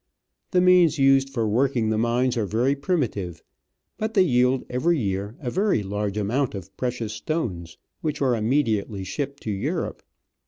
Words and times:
The 0.49 0.61
means 0.61 0.97
used 0.97 1.29
for 1.29 1.47
working 1.47 1.91
the 1.91 1.97
mines 1.99 2.35
are 2.35 2.47
very 2.47 2.75
primitive, 2.75 3.43
but 3.99 4.15
they 4.15 4.23
yield 4.23 4.63
every 4.67 4.97
year 4.97 5.35
a 5.39 5.51
very 5.51 5.83
large 5.83 6.17
amount 6.17 6.55
of 6.55 6.75
precious 6.75 7.13
stones, 7.13 7.77
which 7.99 8.19
are 8.19 8.35
immediately 8.35 9.03
shipped 9.03 9.43
to 9.43 9.51
Europe. 9.51 10.01